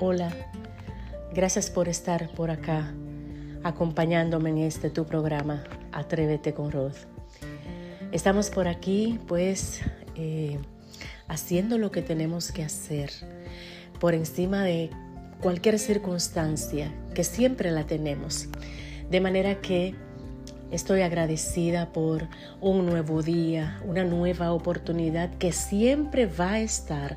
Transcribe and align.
Hola, 0.00 0.32
gracias 1.32 1.70
por 1.70 1.88
estar 1.88 2.28
por 2.30 2.50
acá 2.50 2.92
acompañándome 3.62 4.50
en 4.50 4.58
este 4.58 4.90
tu 4.90 5.06
programa 5.06 5.62
Atrévete 5.92 6.52
con 6.52 6.72
Rod. 6.72 6.94
Estamos 8.10 8.50
por 8.50 8.66
aquí 8.66 9.20
pues 9.28 9.82
eh, 10.16 10.58
haciendo 11.28 11.78
lo 11.78 11.92
que 11.92 12.02
tenemos 12.02 12.50
que 12.50 12.64
hacer 12.64 13.10
por 14.00 14.14
encima 14.14 14.64
de 14.64 14.90
cualquier 15.40 15.78
circunstancia 15.78 16.92
que 17.14 17.22
siempre 17.22 17.70
la 17.70 17.86
tenemos. 17.86 18.48
De 19.10 19.20
manera 19.20 19.60
que 19.60 19.94
estoy 20.72 21.02
agradecida 21.02 21.92
por 21.92 22.26
un 22.60 22.84
nuevo 22.84 23.22
día, 23.22 23.80
una 23.86 24.02
nueva 24.02 24.52
oportunidad 24.52 25.32
que 25.34 25.52
siempre 25.52 26.26
va 26.26 26.54
a 26.54 26.60
estar 26.60 27.16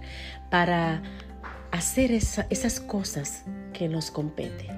para 0.51 1.01
hacer 1.71 2.11
esas 2.11 2.79
cosas 2.79 3.43
que 3.73 3.87
nos 3.87 4.11
competen. 4.11 4.77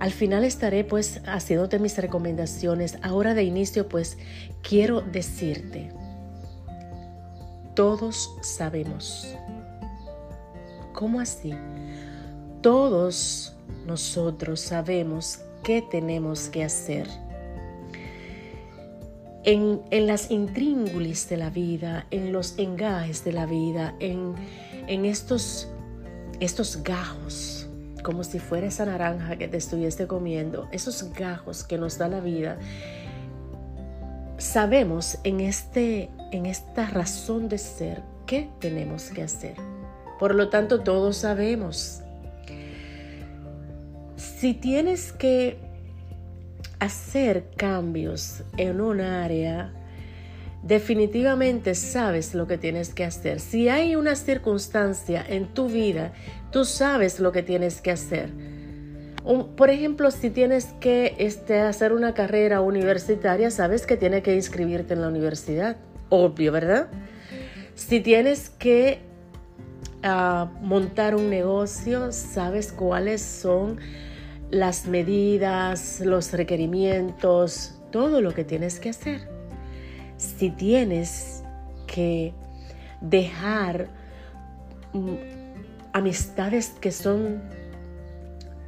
Al 0.00 0.12
final 0.12 0.44
estaré 0.44 0.82
pues 0.82 1.20
haciéndote 1.26 1.78
mis 1.78 1.96
recomendaciones. 1.98 2.98
Ahora 3.02 3.34
de 3.34 3.44
inicio 3.44 3.86
pues 3.86 4.16
quiero 4.62 5.02
decirte, 5.02 5.90
todos 7.74 8.34
sabemos. 8.40 9.36
¿Cómo 10.94 11.20
así? 11.20 11.52
Todos 12.62 13.54
nosotros 13.86 14.60
sabemos 14.60 15.40
qué 15.62 15.82
tenemos 15.82 16.48
que 16.48 16.64
hacer. 16.64 17.06
En, 19.44 19.80
en, 19.90 20.06
las 20.06 20.30
intríngulis 20.30 21.28
de 21.28 21.38
la 21.38 21.48
vida, 21.48 22.06
en 22.10 22.32
los 22.32 22.58
engajes 22.58 23.24
de 23.24 23.32
la 23.32 23.46
vida, 23.46 23.94
en, 23.98 24.34
en 24.86 25.04
estos, 25.04 25.68
estos 26.40 26.82
gajos, 26.82 27.68
como 28.02 28.24
si 28.24 28.38
fuera 28.38 28.66
esa 28.66 28.86
naranja 28.86 29.36
que 29.36 29.48
te 29.48 29.56
estuviese 29.56 30.06
comiendo, 30.06 30.68
esos 30.72 31.12
gajos 31.12 31.64
que 31.64 31.78
nos 31.78 31.98
da 31.98 32.08
la 32.08 32.20
vida, 32.20 32.58
sabemos 34.38 35.18
en, 35.24 35.40
este, 35.40 36.10
en 36.32 36.46
esta 36.46 36.86
razón 36.86 37.48
de 37.48 37.58
ser 37.58 38.02
qué 38.26 38.48
tenemos 38.58 39.10
que 39.10 39.22
hacer. 39.22 39.54
Por 40.18 40.34
lo 40.34 40.48
tanto, 40.48 40.80
todos 40.80 41.18
sabemos. 41.18 42.02
Si 44.16 44.54
tienes 44.54 45.12
que 45.12 45.58
hacer 46.78 47.50
cambios 47.56 48.42
en 48.56 48.80
un 48.80 49.00
área, 49.00 49.72
definitivamente 50.62 51.74
sabes 51.74 52.34
lo 52.34 52.46
que 52.46 52.58
tienes 52.58 52.92
que 52.94 53.04
hacer. 53.04 53.40
Si 53.40 53.68
hay 53.68 53.96
una 53.96 54.14
circunstancia 54.14 55.24
en 55.26 55.46
tu 55.46 55.68
vida, 55.68 56.12
tú 56.50 56.64
sabes 56.64 57.20
lo 57.20 57.32
que 57.32 57.42
tienes 57.42 57.80
que 57.80 57.90
hacer. 57.90 58.30
por 59.56 59.70
ejemplo, 59.70 60.10
si 60.10 60.30
tienes 60.30 60.66
que 60.80 61.14
este, 61.18 61.60
hacer 61.60 61.92
una 61.92 62.14
carrera 62.14 62.60
universitaria, 62.62 63.50
sabes 63.50 63.86
que 63.86 63.96
tienes 63.96 64.22
que 64.22 64.34
inscribirte 64.34 64.94
en 64.94 65.02
la 65.02 65.08
universidad. 65.08 65.76
Obvio, 66.08 66.52
¿verdad? 66.52 66.88
Si 67.74 68.00
tienes 68.00 68.50
que 68.50 69.00
ah, 70.02 70.50
montar 70.62 71.14
un 71.14 71.30
negocio, 71.30 72.12
sabes 72.12 72.72
cuáles 72.72 73.22
son 73.22 73.78
las 74.50 74.86
medidas, 74.86 76.00
los 76.00 76.32
requerimientos, 76.32 77.78
todo 77.92 78.20
lo 78.20 78.34
que 78.34 78.44
tienes 78.44 78.80
que 78.80 78.90
hacer 78.90 79.29
si 80.20 80.50
tienes 80.50 81.42
que 81.86 82.34
dejar 83.00 83.88
mm, 84.92 85.14
amistades 85.92 86.70
que 86.80 86.92
son 86.92 87.40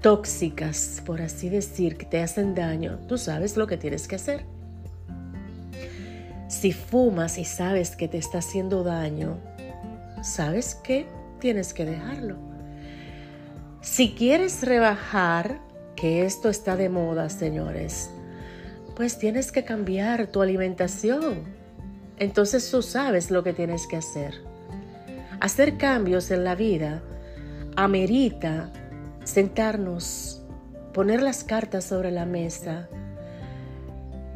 tóxicas, 0.00 1.02
por 1.04 1.20
así 1.20 1.48
decir, 1.48 1.96
que 1.96 2.06
te 2.06 2.22
hacen 2.22 2.54
daño, 2.54 2.98
tú 3.06 3.18
sabes 3.18 3.56
lo 3.56 3.66
que 3.66 3.76
tienes 3.76 4.08
que 4.08 4.16
hacer. 4.16 4.44
Si 6.48 6.72
fumas 6.72 7.38
y 7.38 7.44
sabes 7.44 7.96
que 7.96 8.08
te 8.08 8.18
está 8.18 8.38
haciendo 8.38 8.82
daño, 8.82 9.38
sabes 10.22 10.74
que 10.74 11.06
tienes 11.38 11.74
que 11.74 11.84
dejarlo. 11.84 12.36
Si 13.82 14.14
quieres 14.14 14.62
rebajar, 14.62 15.60
que 15.96 16.24
esto 16.24 16.48
está 16.48 16.76
de 16.76 16.88
moda, 16.88 17.28
señores, 17.28 18.10
pues 18.94 19.18
tienes 19.18 19.52
que 19.52 19.64
cambiar 19.64 20.26
tu 20.28 20.42
alimentación. 20.42 21.44
Entonces 22.18 22.70
tú 22.70 22.82
sabes 22.82 23.30
lo 23.30 23.42
que 23.42 23.52
tienes 23.52 23.86
que 23.86 23.96
hacer. 23.96 24.34
Hacer 25.40 25.76
cambios 25.76 26.30
en 26.30 26.44
la 26.44 26.54
vida 26.54 27.02
amerita 27.76 28.70
sentarnos, 29.24 30.42
poner 30.92 31.22
las 31.22 31.44
cartas 31.44 31.84
sobre 31.84 32.10
la 32.10 32.26
mesa, 32.26 32.88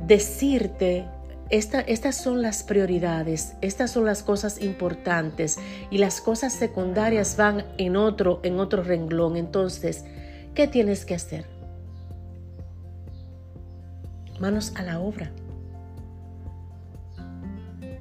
decirte, 0.06 1.06
estas 1.50 2.16
son 2.16 2.42
las 2.42 2.62
prioridades, 2.62 3.54
estas 3.60 3.90
son 3.92 4.04
las 4.04 4.22
cosas 4.22 4.60
importantes 4.60 5.58
y 5.90 5.98
las 5.98 6.20
cosas 6.20 6.52
secundarias 6.52 7.36
van 7.36 7.64
en 7.78 7.96
otro, 7.96 8.40
en 8.42 8.58
otro 8.58 8.82
renglón. 8.82 9.36
Entonces, 9.36 10.04
¿qué 10.54 10.66
tienes 10.66 11.04
que 11.04 11.14
hacer? 11.14 11.55
Manos 14.40 14.72
a 14.76 14.82
la 14.82 15.00
obra. 15.00 15.30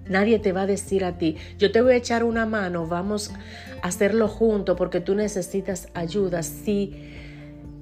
Nadie 0.07 0.37
te 0.37 0.51
va 0.51 0.61
a 0.61 0.67
decir 0.67 1.03
a 1.03 1.17
ti, 1.17 1.37
yo 1.57 1.71
te 1.71 1.81
voy 1.81 1.93
a 1.93 1.95
echar 1.95 2.23
una 2.23 2.45
mano, 2.45 2.85
vamos 2.85 3.31
a 3.81 3.87
hacerlo 3.87 4.27
junto 4.27 4.75
porque 4.75 4.99
tú 5.01 5.15
necesitas 5.15 5.89
ayuda. 5.95 6.43
Si, 6.43 7.11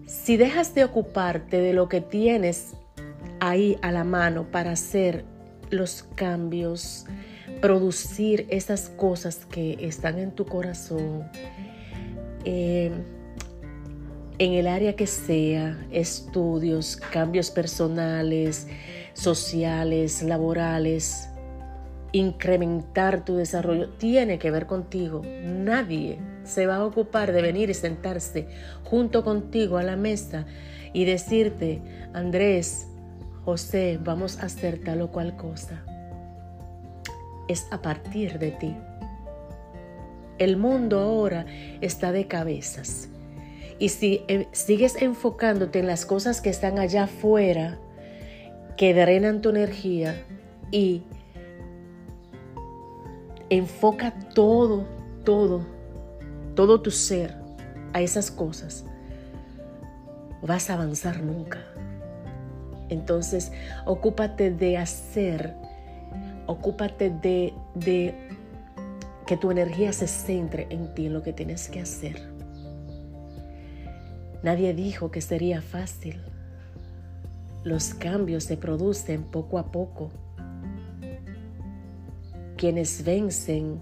si 0.06 0.38
dejas 0.38 0.74
de 0.74 0.86
ocuparte 0.86 1.60
de 1.60 1.74
lo 1.74 1.90
que 1.90 2.00
tienes 2.00 2.76
ahí 3.42 3.78
a 3.82 3.92
la 3.92 4.06
mano 4.06 4.46
para 4.50 4.72
hacer 4.72 5.26
los 5.70 6.04
cambios, 6.16 7.06
producir 7.62 8.48
esas 8.50 8.90
cosas 8.90 9.46
que 9.46 9.78
están 9.82 10.18
en 10.18 10.32
tu 10.32 10.46
corazón, 10.46 11.30
eh, 12.46 12.92
en 14.40 14.54
el 14.54 14.68
área 14.68 14.96
que 14.96 15.08
sea, 15.08 15.78
estudios, 15.92 16.98
cambios 16.98 17.52
personales, 17.52 18.68
sociales, 19.14 20.24
laborales, 20.24 21.30
incrementar 22.12 23.26
tu 23.26 23.36
desarrollo, 23.36 23.90
tiene 23.90 24.40
que 24.40 24.52
ver 24.52 24.66
contigo. 24.66 25.22
Nadie 25.44 26.20
se 26.44 26.68
va 26.68 26.78
a 26.78 26.86
ocupar 26.86 27.32
de 27.32 27.42
venir 27.42 27.70
y 27.70 27.74
sentarse 27.74 28.48
junto 28.84 29.24
contigo 29.24 29.78
a 29.78 29.84
la 29.84 29.96
mesa 29.96 30.46
y 30.94 31.06
decirte, 31.06 31.82
Andrés, 32.14 32.88
José, 33.46 34.00
vamos 34.02 34.40
a 34.40 34.46
hacer 34.46 34.80
tal 34.84 35.02
o 35.02 35.12
cual 35.12 35.36
cosa. 35.36 35.84
Es 37.48 37.68
a 37.72 37.82
partir 37.82 38.40
de 38.40 38.52
ti. 38.52 38.76
El 40.38 40.58
mundo 40.58 41.00
ahora 41.00 41.46
está 41.82 42.12
de 42.12 42.28
cabezas. 42.28 43.10
Y 43.84 43.90
si 43.90 44.24
eh, 44.30 44.48
sigues 44.54 44.96
enfocándote 45.02 45.80
en 45.80 45.88
las 45.88 46.06
cosas 46.06 46.40
que 46.40 46.50
están 46.50 46.80
allá 46.80 47.04
afuera, 47.04 47.80
que 48.78 48.94
drenan 48.94 49.42
tu 49.42 49.50
energía 49.50 50.24
y 50.72 51.04
enfoca 53.50 54.14
todo, 54.34 54.86
todo, 55.26 55.66
todo 56.56 56.80
tu 56.80 56.92
ser 56.92 57.36
a 57.92 58.00
esas 58.00 58.32
cosas, 58.32 58.86
vas 60.42 60.70
a 60.70 60.76
avanzar 60.76 61.22
nunca. 61.22 61.60
Entonces, 62.88 63.52
ocúpate 63.86 64.50
de 64.50 64.78
hacer, 64.78 65.56
ocúpate 66.48 67.10
de, 67.10 67.54
de 67.76 68.16
que 69.28 69.36
tu 69.36 69.52
energía 69.52 69.92
se 69.92 70.08
centre 70.08 70.68
en 70.70 70.94
ti, 70.94 71.08
en 71.08 71.14
lo 71.16 71.22
que 71.22 71.34
tienes 71.34 71.68
que 71.68 71.82
hacer. 71.82 72.33
Nadie 74.44 74.74
dijo 74.74 75.10
que 75.10 75.22
sería 75.22 75.62
fácil. 75.62 76.22
Los 77.64 77.94
cambios 77.94 78.44
se 78.44 78.58
producen 78.58 79.24
poco 79.24 79.58
a 79.58 79.72
poco. 79.72 80.12
Quienes 82.58 83.06
vencen 83.06 83.82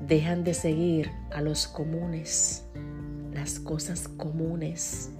dejan 0.00 0.42
de 0.42 0.54
seguir 0.54 1.10
a 1.30 1.40
los 1.40 1.68
comunes, 1.68 2.64
las 3.32 3.60
cosas 3.60 4.08
comunes. 4.08 5.10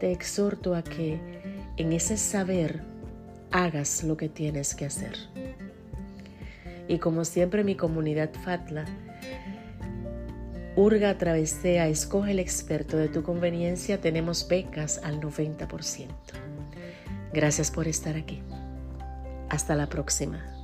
Te 0.00 0.10
exhorto 0.10 0.74
a 0.74 0.82
que 0.82 1.20
en 1.76 1.92
ese 1.92 2.16
saber 2.16 2.80
hagas 3.50 4.04
lo 4.04 4.16
que 4.16 4.30
tienes 4.30 4.74
que 4.74 4.86
hacer. 4.86 5.16
Y 6.88 6.98
como 6.98 7.26
siempre 7.26 7.62
mi 7.62 7.74
comunidad 7.74 8.30
Fatla, 8.32 8.86
Urga 10.78 11.18
Travesea, 11.18 11.88
escoge 11.88 12.30
el 12.30 12.38
experto 12.38 12.96
de 12.96 13.08
tu 13.08 13.24
conveniencia, 13.24 14.00
tenemos 14.00 14.46
becas 14.46 15.00
al 15.02 15.20
90%. 15.20 16.06
Gracias 17.32 17.72
por 17.72 17.88
estar 17.88 18.14
aquí. 18.14 18.44
Hasta 19.48 19.74
la 19.74 19.88
próxima. 19.88 20.57